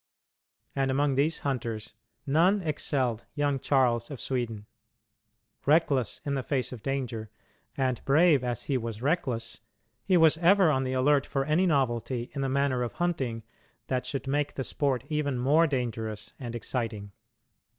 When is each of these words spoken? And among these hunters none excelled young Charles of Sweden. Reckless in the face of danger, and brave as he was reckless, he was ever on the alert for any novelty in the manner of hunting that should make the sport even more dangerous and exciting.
And 0.75 0.89
among 0.89 1.13
these 1.13 1.37
hunters 1.45 1.93
none 2.25 2.63
excelled 2.63 3.27
young 3.35 3.59
Charles 3.59 4.09
of 4.09 4.19
Sweden. 4.19 4.65
Reckless 5.67 6.21
in 6.25 6.33
the 6.33 6.41
face 6.41 6.71
of 6.73 6.81
danger, 6.81 7.29
and 7.77 8.03
brave 8.03 8.43
as 8.43 8.63
he 8.63 8.79
was 8.79 9.03
reckless, 9.03 9.59
he 10.03 10.17
was 10.17 10.39
ever 10.39 10.71
on 10.71 10.85
the 10.85 10.93
alert 10.93 11.27
for 11.27 11.45
any 11.45 11.67
novelty 11.67 12.31
in 12.33 12.41
the 12.41 12.49
manner 12.49 12.81
of 12.81 12.93
hunting 12.93 13.43
that 13.89 14.07
should 14.07 14.25
make 14.25 14.55
the 14.55 14.63
sport 14.63 15.03
even 15.07 15.37
more 15.37 15.67
dangerous 15.67 16.33
and 16.39 16.55
exciting. 16.55 17.11